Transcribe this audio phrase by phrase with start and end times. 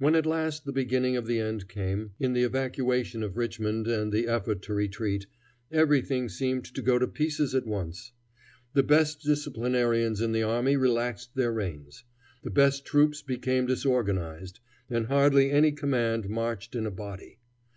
[0.00, 4.12] When at last the beginning of the end came, in the evacuation of Richmond and
[4.12, 5.26] the effort to retreat,
[5.70, 8.10] everything seemed to go to pieces at once.
[8.74, 12.02] The best disciplinarians in the army relaxed their reins.
[12.42, 14.58] The best troops became disorganized,
[14.90, 17.38] and hardly any command marched in a body.